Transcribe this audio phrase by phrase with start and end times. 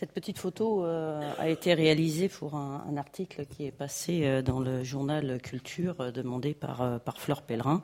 [0.00, 4.58] Cette petite photo euh, a été réalisée pour un, article qui est passé euh, dans
[4.58, 7.82] le journal Culture euh, demandé par, par Fleur Pellerin.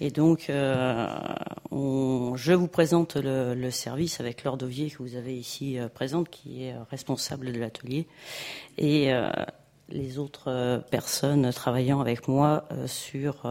[0.00, 6.30] Et donc, je vous présente le, service avec Laure Dovier que vous avez ici présente,
[6.30, 8.06] qui est responsable de l'atelier,
[9.90, 13.46] les autres personnes travaillant avec moi sur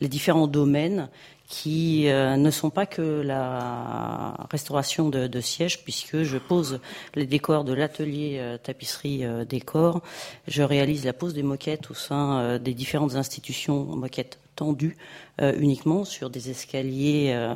[0.00, 1.08] les différents domaines
[1.48, 6.78] qui euh, ne sont pas que la restauration de, sièges, puisque je pose
[7.14, 10.02] les décors de l'atelier euh, tapisserie euh, décor,
[10.46, 14.96] je réalise la pose des moquettes au sein des différentes institutions, moquettes tendues
[15.40, 17.48] uniquement sur des escaliers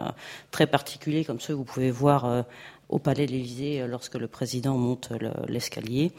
[0.53, 2.45] très particuliers comme ceux que vous pouvez voir
[2.93, 5.13] au Palais de l'Élysée lorsque le président monte
[5.49, 6.13] l'escalier.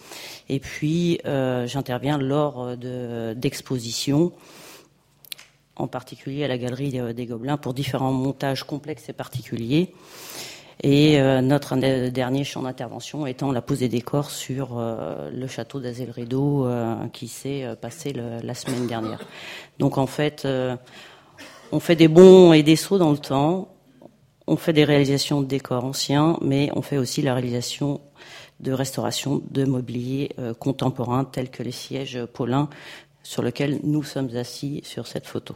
[0.50, 4.34] Et puis, j'interviens lors d'expositions
[5.76, 9.94] en particulier à la Galerie des Gobelins, pour différents montages complexes et particuliers.
[10.82, 11.76] Et euh, notre
[12.10, 17.28] dernier champ d'intervention étant la pose des décors sur euh, le château d'Azel euh, qui
[17.28, 19.20] s'est passé la semaine dernière.
[19.80, 20.48] Donc en fait,
[21.72, 23.73] on fait des bons et des sauts dans le temps.
[24.48, 28.02] On fait des réalisations de décors anciens, mais on fait aussi la réalisation
[28.60, 32.70] de restauration de mobilier contemporain tels que les sièges Paulin
[33.24, 35.56] sur lequel nous sommes assis sur cette photo.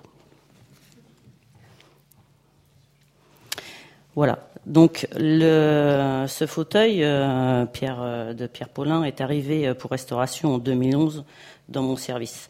[4.15, 4.49] Voilà.
[4.65, 11.23] Donc ce fauteuil euh, euh, de Pierre Paulin est arrivé euh, pour restauration en 2011
[11.69, 12.49] dans mon service.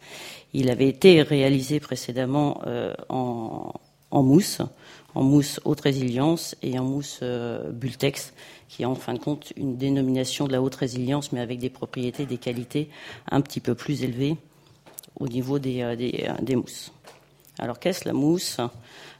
[0.54, 2.62] Il avait été réalisé précédemment
[3.10, 3.70] en,
[4.10, 4.62] en, mousse,
[5.14, 7.20] en mousse haute résilience et en mousse
[7.72, 8.34] Bultex,
[8.68, 11.70] qui est en fin de compte une dénomination de la haute résilience, mais avec des
[11.70, 12.88] propriétés, des qualités
[13.30, 14.36] un petit peu plus élevées
[15.18, 16.92] au niveau des, euh, euh, mousses.
[17.58, 18.58] Alors qu'est-ce la mousse?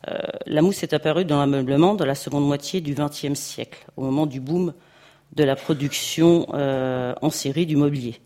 [0.08, 4.02] Euh, La mousse est apparue dans l'ameublement dans la seconde moitié du XXe siècle, au
[4.02, 4.72] moment du boom
[5.34, 8.18] de la production en série du mobilier.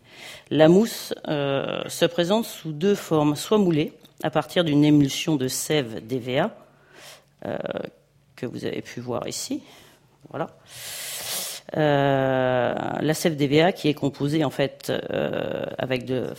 [0.51, 3.91] La mousse se présente sous deux formes, soit moulée,
[4.23, 6.55] à partir d'une émulsion de sève d'EVA,
[8.35, 9.61] que vous avez pu voir ici.
[10.29, 10.49] Voilà.
[11.73, 14.91] la sève d'EVA qui est composée en fait
[15.77, 16.33] avec de,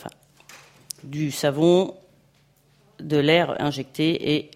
[1.02, 1.94] du savon,
[3.00, 4.50] de l'air injecté et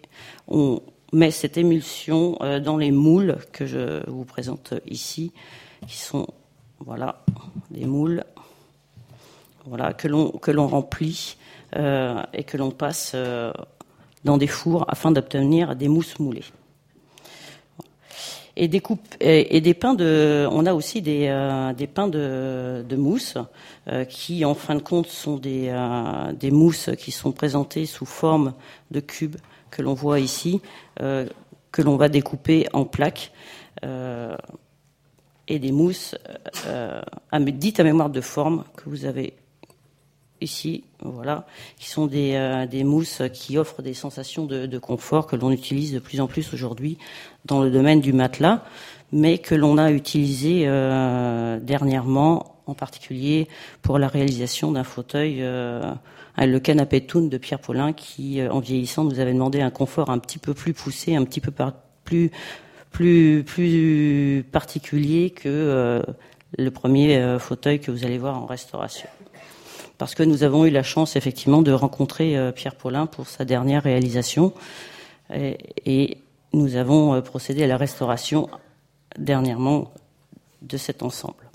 [0.47, 0.82] on
[1.12, 5.32] met cette émulsion euh, dans les moules que je vous présente ici,
[5.86, 6.26] qui sont
[6.80, 7.25] voilà
[7.70, 8.25] des moules,
[9.66, 11.36] voilà que l'on que l'on remplit
[11.76, 13.53] euh, et que l'on passe euh,
[14.25, 16.45] dans des fours afin d'obtenir des mousses moulées
[18.59, 20.49] et des pains de.
[20.51, 23.39] On a aussi des, euh, pains de, de mousse
[23.89, 28.55] euh, qui, en fin de compte, sont euh, des mousses qui sont présentées sous forme
[28.91, 29.37] de cubes
[29.71, 30.62] que l'on voit ici,
[30.97, 33.33] que l'on va découper en plaques
[35.47, 36.17] et des mousses
[37.34, 39.34] dites à mémoire de forme que vous avez
[40.41, 41.47] ici, voilà,
[41.78, 45.50] qui sont des, euh, des, mousses qui offrent des sensations de, de confort que l'on
[45.50, 46.99] utilise de plus en plus aujourd'hui
[47.44, 48.65] dans le domaine du matelas,
[49.12, 53.48] mais que l'on a utilisé euh, dernièrement, en particulier
[53.81, 55.94] pour la réalisation d'un fauteuil, euh,
[56.37, 60.19] le canapé Toon de Pierre Paulin, qui, en vieillissant, nous avait demandé un confort un
[60.19, 61.53] petit peu plus poussé, un petit peu
[62.04, 62.31] plus
[62.91, 66.03] plus plus particulier que
[66.56, 69.09] le premier fauteuil que vous allez voir en restauration
[69.98, 73.44] parce que nous avons eu la chance effectivement de rencontrer euh, Pierre Paulin pour sa
[73.44, 74.53] dernière réalisation
[75.31, 76.19] et,
[76.54, 78.48] nous avons euh, procédé à la restauration
[79.19, 79.92] dernièrement
[80.62, 81.47] de cet ensemble.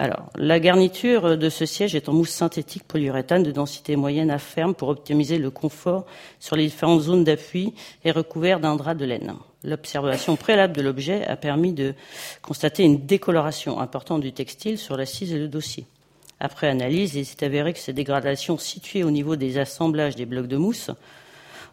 [0.00, 4.38] Alors, la garniture de ce siège est en mousse synthétique polyuréthane de densité moyenne à
[4.38, 6.06] ferme pour optimiser le confort
[6.38, 9.34] sur les différentes zones d'appui et recouvert d'un drap de laine.
[9.62, 11.92] L'observation préalable de l'objet a permis de
[12.40, 15.84] constater une décoloration importante du textile sur l'assise et le dossier.
[16.40, 20.48] Après analyse, il s'est avéré que ces dégradations situées au niveau des assemblages des blocs
[20.48, 20.90] de mousse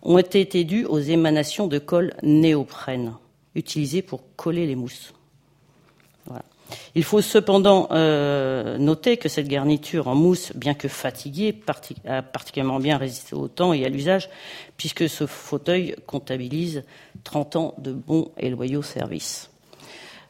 [0.02, 3.14] ont été dues aux émanations de colle néoprène
[3.56, 5.14] utilisées pour coller les mousses.
[6.96, 11.56] Il faut cependant euh, noter que cette garniture en mousse, bien que fatiguée,
[12.06, 14.30] a particulièrement bien résisté au temps et à l'usage,
[14.78, 16.84] puisque ce fauteuil comptabilise
[17.24, 19.50] 30 ans de bons et loyaux services.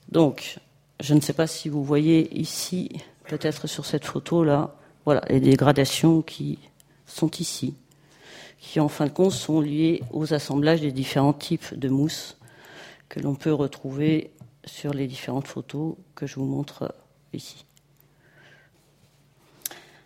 [0.09, 0.57] Donc,
[0.99, 2.89] je ne sais pas si vous voyez ici,
[3.27, 4.75] peut-être sur cette photo-là,
[5.05, 6.59] voilà, les dégradations qui
[7.05, 7.75] sont ici,
[8.59, 12.37] qui en fin de compte sont liées aux assemblages des différents types de mousse
[13.09, 14.31] que l'on peut retrouver
[14.67, 16.93] sur les différentes photos que je vous montre
[17.33, 17.65] ici.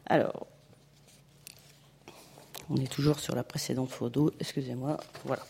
[0.06, 0.48] Alors,
[2.70, 5.44] on est toujours sur la précédente photo, excusez-moi, voilà.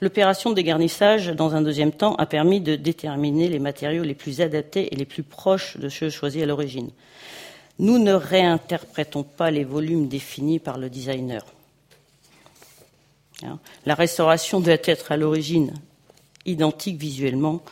[0.00, 4.40] L'opération de dégarnissage, dans un deuxième temps, a permis de déterminer les matériaux les plus
[4.40, 6.90] adaptés et les plus proches de ceux choisis à l'origine.
[7.78, 11.44] Nous ne réinterprétons pas les volumes définis par le designer.
[13.42, 13.58] Hein?
[13.84, 15.74] La restauration doit être à l'origine
[16.46, 17.62] identique visuellement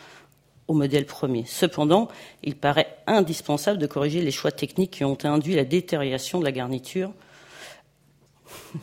[0.68, 1.44] au modèle premier.
[1.46, 2.08] Cependant,
[2.42, 6.52] il paraît indispensable de corriger les choix techniques qui ont induit la détérioration de la
[6.52, 7.10] garniture.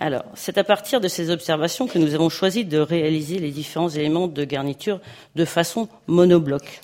[0.00, 3.88] Alors, c'est à partir de ces observations que nous avons choisi de réaliser les différents
[3.88, 5.00] éléments de garniture
[5.34, 6.82] de façon monobloc.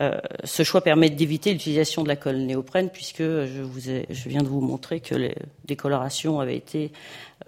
[0.00, 4.60] Euh, ce choix permet d'éviter l'utilisation de la colle néoprène puisque je, viens de vous
[4.60, 5.34] montrer que les
[5.64, 6.92] décolorations avaient été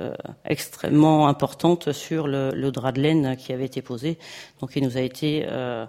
[0.01, 0.13] euh,
[0.45, 4.19] extrêmement importantes sur le, le, drap de laine qui avait été posé.
[4.61, 5.87] Donc il nous a été euh,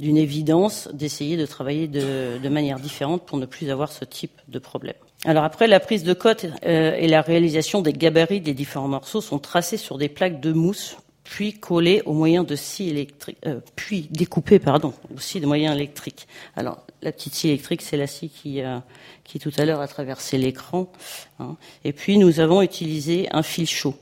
[0.00, 4.40] d'une évidence d'essayer de travailler de, de, manière différente pour ne plus avoir ce type
[4.48, 4.96] de problème.
[5.24, 9.38] Alors après, la prise de cote et la réalisation des gabarits des différents morceaux sont
[9.38, 14.08] tracés sur des plaques de mousse puis collés au moyen de scie électrique, euh, puis
[14.10, 16.26] découpés, pardon, aussi de moyens électriques.
[16.56, 18.78] Alors, la petite scie électrique, c'est la scie qui, euh,
[19.24, 20.90] qui tout à l'heure a traversé l'écran.
[21.38, 21.56] Hein.
[21.84, 23.96] Et puis, nous avons utilisé un fil chaud.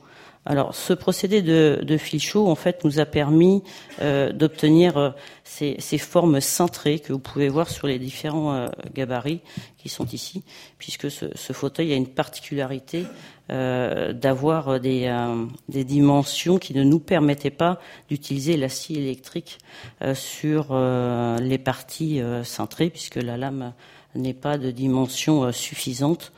[0.47, 3.63] Alors, ce procédé de, de, fil chaud, en fait, nous a permis
[4.01, 5.11] euh, d'obtenir euh,
[5.45, 9.43] ces, ces, formes cintrées que vous pouvez voir sur les différents euh, gabarits
[9.77, 10.43] qui sont ici,
[10.79, 13.05] puisque ce, ce, fauteuil a une particularité
[13.51, 15.15] euh, d'avoir des,
[15.69, 17.79] des, dimensions qui ne nous permettaient pas
[18.09, 19.59] d'utiliser la scie électrique
[20.15, 20.75] sur
[21.41, 23.73] les parties cintrées, puisque la lame
[24.15, 26.33] n'est pas de dimension suffisante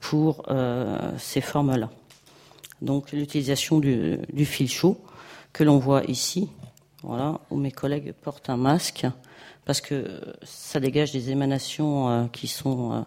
[0.00, 0.46] pour
[1.18, 1.90] ces formes-là
[2.82, 5.00] donc l'utilisation du, fil chaud
[5.52, 6.48] que l'on voit ici,
[7.02, 9.06] voilà, où mes collègues portent un masque
[9.64, 13.00] parce que ça dégage des émanations euh, qui sont euh,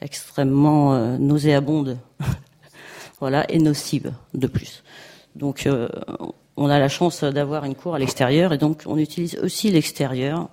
[0.00, 1.98] extrêmement euh, nauséabondes,
[3.20, 4.82] voilà, et nocives de plus.
[5.34, 5.88] Donc euh,
[6.56, 10.48] on a la chance d'avoir une cour à l'extérieur et donc on utilise aussi l'extérieur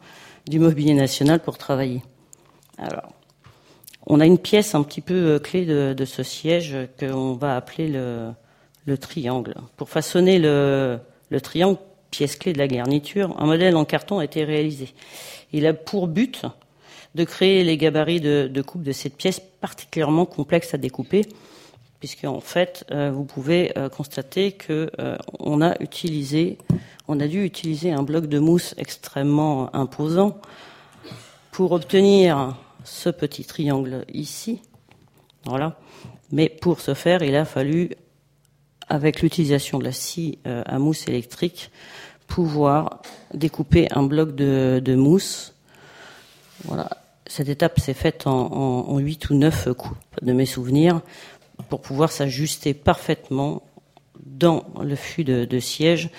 [0.48, 2.04] du mobilier national pour travailler.
[2.78, 3.14] Alors,
[4.06, 8.34] on a une pièce un petit peu clé de ce siège qu'on va appeler le,
[8.85, 9.56] le triangle.
[9.77, 11.00] Pour façonner le,
[11.30, 11.80] le, triangle,
[12.12, 14.94] pièce clé de la garniture, un modèle en carton a été réalisé.
[15.51, 16.45] Il a pour but
[17.15, 21.25] de créer les gabarits de, de coupe de cette pièce particulièrement complexe à découper,
[22.00, 26.57] puisque en fait, euh, vous pouvez euh, constater que euh, on a utilisé,
[27.07, 30.38] on a dû utiliser un bloc de mousse extrêmement imposant
[31.51, 34.62] pour obtenir ce petit triangle ici.
[35.45, 35.79] Voilà.
[36.31, 37.91] Mais pour ce faire, il a fallu
[38.89, 41.71] avec l'utilisation de la scie euh, à mousse électrique,
[42.27, 43.01] pouvoir
[43.33, 45.56] découper un bloc de, mousse.
[46.65, 46.89] Voilà.
[47.25, 51.01] Cette étape s'est faite en, en, en, 8 ou 9 coups de mes souvenirs
[51.69, 53.63] pour pouvoir s'ajuster parfaitement
[54.25, 56.09] dans le fût de, de siège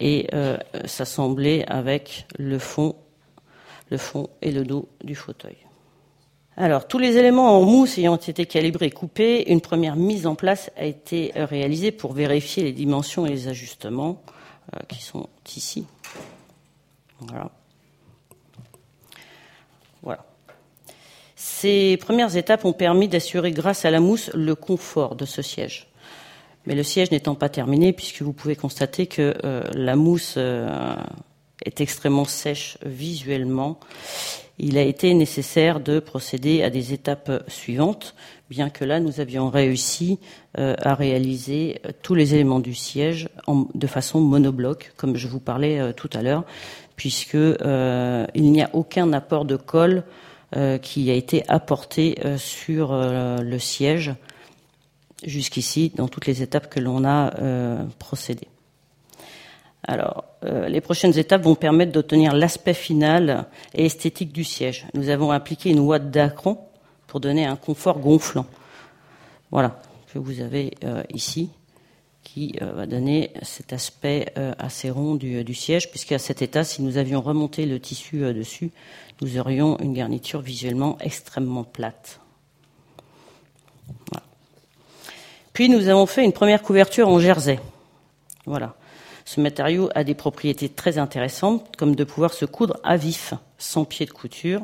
[0.00, 2.96] et euh, s'assembler avec le fond,
[3.90, 5.56] le fond et le dos du fauteuil.
[6.56, 10.36] Alors, tous les éléments en mousse ayant été calibrés et coupés, une première mise en
[10.36, 14.22] place a été euh, réalisée pour vérifier les dimensions et les ajustements
[14.72, 15.86] euh, qui sont ici.
[17.18, 17.50] Voilà.
[20.02, 20.24] Voilà.
[21.34, 25.88] Ces premières étapes ont permis d'assurer, grâce à la mousse, le confort de ce siège.
[26.66, 30.38] Mais le siège n'étant pas terminé, puisque vous pouvez constater que euh, la mousse
[31.64, 33.78] est extrêmement sèche visuellement
[34.58, 38.14] il a été nécessaire de procéder à des étapes suivantes,
[38.50, 40.20] bien que là nous avions réussi
[40.58, 43.28] euh, à réaliser euh, tous les éléments du siège
[43.74, 46.44] de façon monobloc, comme je vous parlais euh, tout à l'heure,
[46.94, 50.04] puisque il n'y a aucun apport de colle
[50.82, 54.14] qui a été apporté sur le siège
[55.24, 57.32] jusqu'ici dans toutes les étapes que l'on a
[57.98, 58.46] procédé.
[59.86, 64.86] Alors, euh, les prochaines étapes vont permettre d'obtenir l'aspect final et esthétique du siège.
[64.94, 66.58] Nous avons appliqué une ouate d'acron
[67.06, 68.46] pour donner un confort gonflant.
[69.50, 69.80] Voilà,
[70.12, 71.50] que vous avez euh, ici,
[72.22, 76.82] qui euh, va donner cet aspect assez rond du, du siège, puisqu'à cet état, si
[76.82, 78.72] nous avions remonté le tissu dessus,
[79.20, 82.20] nous aurions une garniture visuellement extrêmement plate.
[85.52, 87.60] Puis nous avons fait une première couverture en jersey.
[88.46, 88.74] Voilà.
[89.24, 93.84] Ce matériau a des propriétés très intéressantes, comme de pouvoir se coudre à vif, sans
[93.84, 94.62] pied de couture,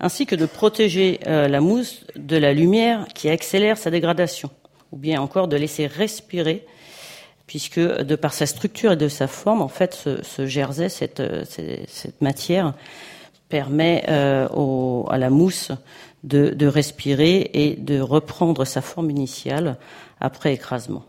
[0.00, 4.50] ainsi que de protéger euh, la mousse de la lumière qui accélère sa dégradation,
[4.92, 6.66] ou bien encore de laisser respirer,
[7.46, 11.20] puisque de par sa structure et de sa forme, en fait, ce, ce jersey, cette,
[11.20, 11.44] euh,
[12.20, 12.74] matière,
[13.48, 14.48] permet euh,
[15.08, 15.70] à la mousse
[16.24, 19.76] de respirer et de reprendre sa forme initiale
[20.18, 21.04] après écrasement.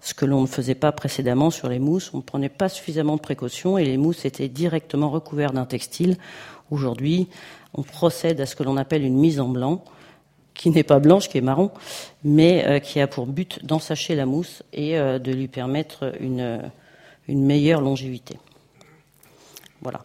[0.00, 3.16] Ce que l'on ne faisait pas précédemment sur les mousses, on ne prenait pas suffisamment
[3.16, 6.16] de précautions et les mousses étaient directement recouvertes d'un textile.
[6.70, 7.28] Aujourd'hui,
[7.74, 9.84] on procède à ce que l'on appelle une mise en blanc,
[10.54, 11.70] qui n'est pas blanche, qui est marron,
[12.24, 16.62] mais euh, qui a pour but d'ensacher la mousse et euh, de lui permettre une,
[17.28, 18.38] une meilleure longévité.
[19.82, 20.04] Voilà.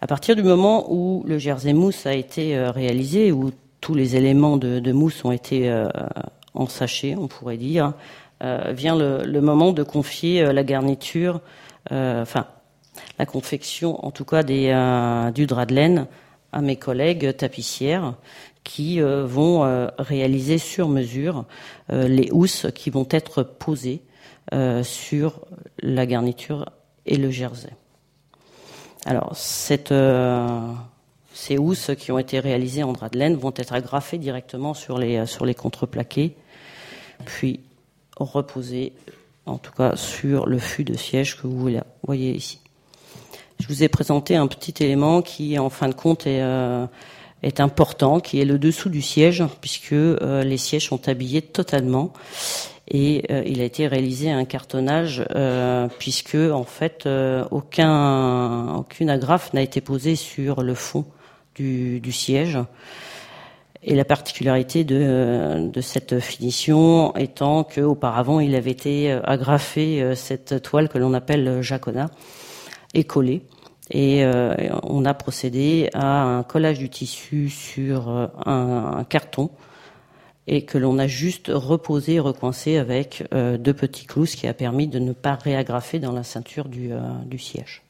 [0.00, 4.16] À partir du moment où le jersey mousse a été euh, réalisé, où tous les
[4.16, 5.70] éléments de mousse ont été
[6.54, 7.92] ensachés, on pourrait dire,
[8.40, 11.40] vient le, moment de confier la garniture,
[11.90, 12.46] enfin
[13.18, 16.06] la confection, en tout cas du drap de laine,
[16.52, 18.14] à mes collègues tapissières
[18.62, 21.44] qui euh, vont euh, réaliser sur mesure
[21.92, 24.02] euh, les housses qui vont être posées
[24.82, 25.40] sur
[25.80, 26.66] la garniture
[27.06, 27.70] et le jersey.
[29.04, 29.80] Alors, ces
[31.58, 35.26] housses qui ont été réalisées en drap de laine vont être agrafées directement sur les,
[35.26, 36.36] sur les contreplaqués,
[37.24, 37.60] puis
[38.16, 38.92] reposées,
[39.46, 41.70] en tout cas, sur le fût de siège que vous
[42.02, 42.60] voyez ici.
[43.60, 46.42] Je vous ai présenté un petit élément qui, en fin de compte, est,
[47.44, 52.12] est important, qui est le dessous du siège, puisque euh, les sièges sont habillés totalement.
[52.88, 57.08] Et euh, il a été réalisé un cartonnage, euh, puisque en fait
[57.50, 61.04] aucun, aucune agrafe n'a été posée sur le fond
[61.54, 62.58] du siège.
[63.86, 70.96] Et la particularité de, cette finition étant qu'auparavant il avait été agrafé cette toile que
[70.96, 72.08] l'on appelle jacona
[72.94, 73.42] et collée.
[73.90, 79.50] Et euh, on a procédé à un collage du tissu sur euh, un, carton
[80.46, 84.46] et que l'on a juste reposé et recoincé avec euh, deux petits clous, ce qui
[84.46, 86.92] a permis de ne pas réagrafer dans la ceinture du,
[87.26, 87.82] du siège.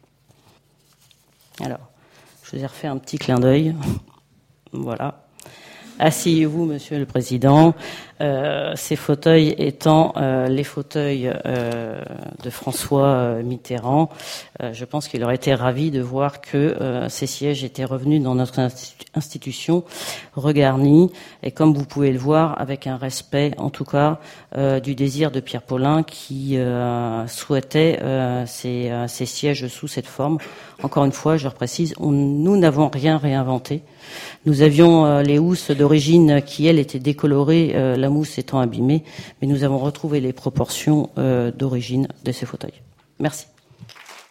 [1.61, 1.91] Alors,
[2.43, 3.75] je vous ai refait un petit clin d'œil.
[4.77, 5.24] Voilà.
[6.01, 7.73] Asseyez-vous, Monsieur le Président.
[8.21, 12.01] Euh, ces fauteuils étant euh, les fauteuils euh,
[12.43, 14.09] de François Mitterrand,
[14.73, 18.61] je pense qu'il aurait été ravi de voir que ces sièges étaient revenus dans notre
[19.15, 19.85] institution
[20.35, 21.11] regarnis
[21.43, 24.21] et comme vous pouvez le voir, avec un respect, en tout cas,
[24.83, 26.57] du désir de Pierre Paulin qui
[27.27, 27.99] souhaitait
[28.47, 30.39] ces, ces, sièges sous cette forme.
[30.83, 33.83] Encore une fois, je le précise, nous n'avons rien réinventé.
[34.47, 39.05] Nous avions euh, les housses d'origine qui, elles, étaient décolorées, euh, la mousse étant abîmée,
[39.41, 42.83] mais nous avons retrouvé les proportions euh, d'origine de ces fauteuils.
[43.19, 43.47] Merci.